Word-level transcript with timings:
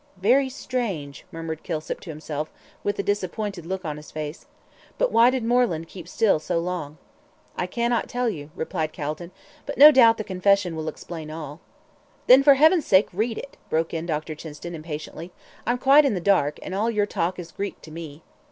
"Very 0.17 0.49
strange," 0.49 1.25
murmured 1.31 1.61
Kilsip, 1.61 1.99
to 1.99 2.09
himself, 2.09 2.51
with 2.83 2.97
a 2.97 3.03
disappointed 3.03 3.67
look 3.67 3.85
on 3.85 3.97
his 3.97 4.09
face. 4.09 4.47
"But 4.97 5.11
why 5.11 5.29
did 5.29 5.43
Moreland 5.43 5.87
keep 5.87 6.07
still 6.07 6.39
so 6.39 6.57
long?" 6.57 6.97
"I 7.55 7.67
cannot 7.67 8.09
tell 8.09 8.27
you," 8.27 8.49
replied 8.55 8.93
Calton, 8.93 9.29
"but, 9.67 9.77
no 9.77 9.91
doubt, 9.91 10.17
the 10.17 10.23
confession 10.23 10.75
will 10.75 10.87
explain 10.87 11.29
all." 11.29 11.59
"Then 12.25 12.41
for 12.41 12.55
Heaven's 12.55 12.87
sake 12.87 13.09
read 13.13 13.37
it," 13.37 13.57
broke 13.69 13.93
in 13.93 14.07
Dr. 14.07 14.33
Chinston, 14.33 14.73
impatiently. 14.73 15.31
"I'm 15.67 15.77
quite 15.77 16.03
in 16.03 16.15
the 16.15 16.19
dark, 16.19 16.57
and 16.63 16.73
all 16.73 16.89
your 16.89 17.05
talk 17.05 17.37
is 17.37 17.51
Greek 17.51 17.79
to 17.83 17.91
me." 17.91 18.23